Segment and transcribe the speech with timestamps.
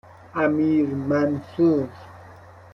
[0.35, 1.89] امیرمنصور